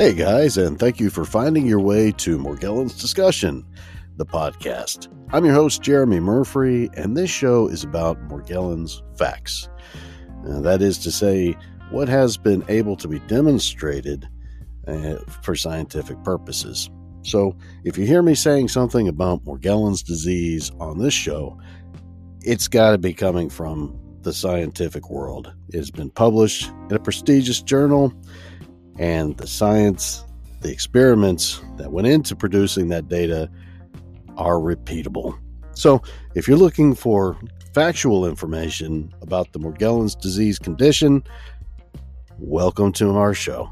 [0.00, 3.66] Hey guys, and thank you for finding your way to Morgellons Discussion,
[4.16, 5.08] the podcast.
[5.32, 9.68] I'm your host, Jeremy Murphy, and this show is about Morgellons facts.
[10.48, 11.56] Uh, that is to say,
[11.90, 14.28] what has been able to be demonstrated
[14.86, 16.88] uh, for scientific purposes.
[17.22, 21.58] So, if you hear me saying something about Morgellons disease on this show,
[22.42, 25.52] it's got to be coming from the scientific world.
[25.68, 28.12] It has been published in a prestigious journal
[28.98, 30.24] and the science,
[30.60, 33.50] the experiments that went into producing that data
[34.36, 35.38] are repeatable.
[35.74, 36.02] So,
[36.34, 37.38] if you're looking for
[37.74, 41.22] factual information about the Morgellons disease condition,
[42.38, 43.70] welcome to our show.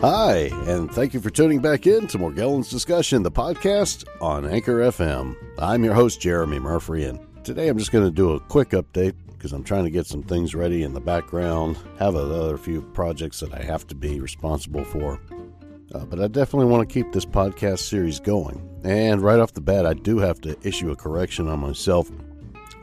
[0.00, 4.76] Hi, and thank you for tuning back in to Morgellons Discussion, the podcast on Anchor
[4.76, 5.34] FM.
[5.58, 9.16] I'm your host, Jeremy Murphy, and today I'm just going to do a quick update
[9.32, 13.40] because I'm trying to get some things ready in the background, have another few projects
[13.40, 15.20] that I have to be responsible for.
[15.92, 18.80] Uh, but I definitely want to keep this podcast series going.
[18.84, 22.08] And right off the bat, I do have to issue a correction on myself.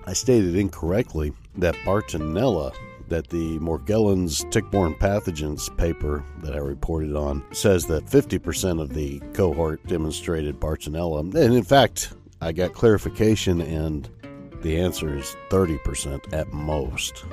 [0.06, 2.76] I stated incorrectly that Bartonella
[3.10, 9.20] that the Morgellons tick-borne pathogens paper that I reported on says that 50% of the
[9.34, 11.20] cohort demonstrated Bartonella.
[11.20, 14.10] And in fact, I got clarification and
[14.62, 17.26] the answer is 30% at most.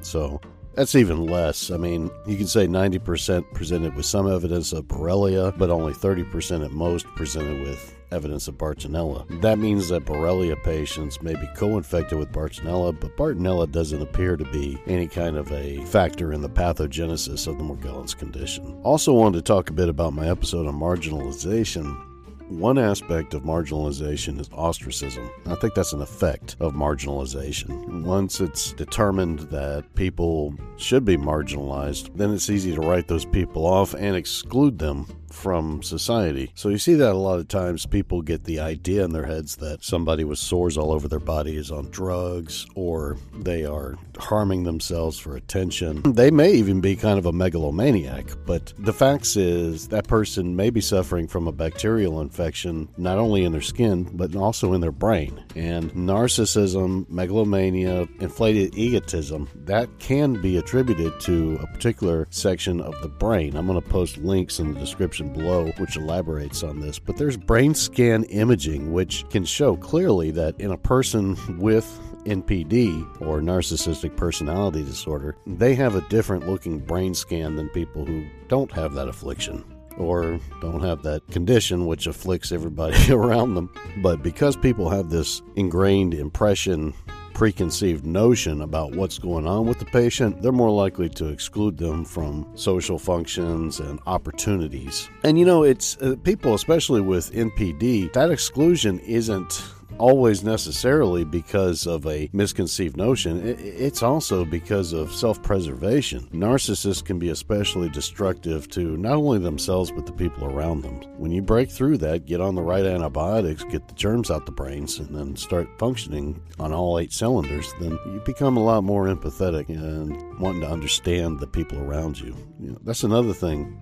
[0.00, 0.40] So
[0.74, 1.70] that's even less.
[1.70, 6.64] I mean, you can say 90% presented with some evidence of Borrelia, but only 30%
[6.64, 9.40] at most presented with evidence of Bartonella.
[9.40, 14.36] That means that Borrelia patients may be co infected with Bartonella, but Bartonella doesn't appear
[14.36, 18.80] to be any kind of a factor in the pathogenesis of the Morgellons condition.
[18.82, 22.04] Also, wanted to talk a bit about my episode on marginalization
[22.48, 25.30] one aspect of marginalization is ostracism.
[25.46, 28.04] I think that's an effect of marginalization.
[28.04, 33.66] Once it's determined that people should be marginalized, then it's easy to write those people
[33.66, 36.50] off and exclude them from society.
[36.54, 39.56] So you see that a lot of times people get the idea in their heads
[39.56, 44.64] that somebody with sores all over their body is on drugs or they are harming
[44.64, 46.02] themselves for attention.
[46.18, 50.68] They may even be kind of a megalomaniac, but the facts is that person may
[50.68, 54.90] be suffering from a bacterial infection not only in their skin but also in their
[54.90, 55.44] brain.
[55.54, 63.08] And narcissism, megalomania, inflated egotism, that can be attributed to a particular section of the
[63.08, 63.56] brain.
[63.56, 67.36] I'm going to post links in the description below which elaborates on this, but there's
[67.36, 71.84] brain scan imaging which can show clearly that in a person with
[72.24, 78.26] NPD or narcissistic personality disorder, they have a different looking brain scan than people who
[78.48, 79.64] don't have that affliction
[79.96, 83.72] or don't have that condition which afflicts everybody around them.
[84.02, 86.94] But because people have this ingrained impression,
[87.38, 92.04] preconceived notion about what's going on with the patient, they're more likely to exclude them
[92.04, 95.08] from social functions and opportunities.
[95.22, 99.62] And you know, it's uh, people, especially with NPD, that exclusion isn't
[99.98, 103.40] always necessarily because of a misconceived notion.
[103.58, 106.28] It's also because of self preservation.
[106.32, 111.00] Narcissists can be especially destructive to not only themselves but the people around them.
[111.18, 114.52] When you break through that, get on the right antibiotics, get the germs out the
[114.52, 119.06] brains, and then start functioning on all eight cylinders, then you become a lot more
[119.06, 122.36] empathetic and wanting to understand the people around you.
[122.60, 123.80] you know, that's another thing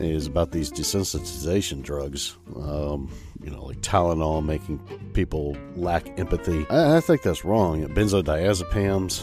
[0.00, 2.36] is about these desensitization drugs.
[2.56, 4.78] Um, you know, like Tylenol making
[5.14, 6.66] people lack empathy.
[6.70, 7.86] I, I think that's wrong.
[7.88, 9.22] Benzodiazepams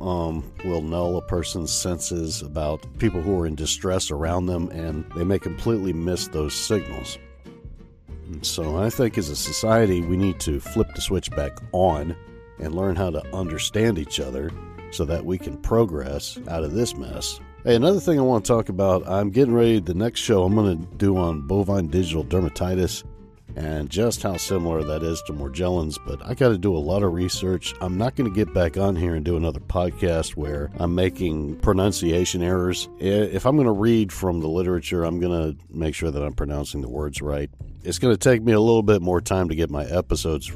[0.00, 5.04] um, will null a person's senses about people who are in distress around them, and
[5.16, 7.18] they may completely miss those signals.
[8.42, 12.16] So I think as a society, we need to flip the switch back on
[12.58, 14.50] and learn how to understand each other
[14.90, 17.40] so that we can progress out of this mess.
[17.64, 20.56] Hey, another thing I want to talk about, I'm getting ready, the next show I'm
[20.56, 23.04] going to do on bovine digital dermatitis
[23.54, 27.04] and just how similar that is to Morgellons, but I got to do a lot
[27.04, 27.72] of research.
[27.80, 31.58] I'm not going to get back on here and do another podcast where I'm making
[31.58, 32.88] pronunciation errors.
[32.98, 36.32] If I'm going to read from the literature, I'm going to make sure that I'm
[36.32, 37.48] pronouncing the words right.
[37.84, 40.50] It's going to take me a little bit more time to get my episodes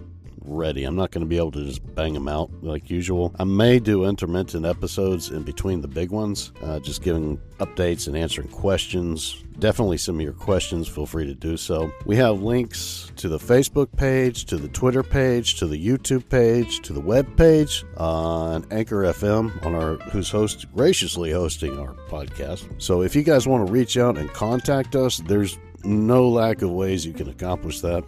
[0.46, 0.84] ready.
[0.84, 3.34] I'm not going to be able to just bang them out like usual.
[3.38, 8.16] I may do intermittent episodes in between the big ones, uh, just giving updates and
[8.16, 9.42] answering questions.
[9.58, 10.86] Definitely some of your questions.
[10.86, 11.90] Feel free to do so.
[12.04, 16.80] We have links to the Facebook page, to the Twitter page, to the YouTube page,
[16.82, 22.68] to the web page on Anchor FM, on our who's host graciously hosting our podcast.
[22.82, 26.70] So if you guys want to reach out and contact us, there's no lack of
[26.70, 28.04] ways you can accomplish that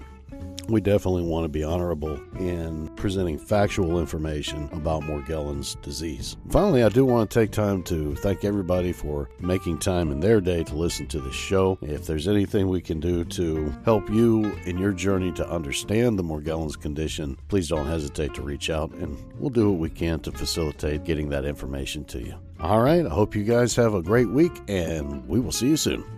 [0.69, 6.37] we definitely want to be honorable in presenting factual information about Morgellons disease.
[6.51, 10.41] Finally, I do want to take time to thank everybody for making time in their
[10.41, 11.79] day to listen to the show.
[11.81, 16.25] If there's anything we can do to help you in your journey to understand the
[16.25, 20.33] Morgellons condition, please don't hesitate to reach out and we'll do what we can to
[20.33, 22.35] facilitate getting that information to you.
[22.61, 25.77] All right, I hope you guys have a great week and we will see you
[25.77, 26.18] soon.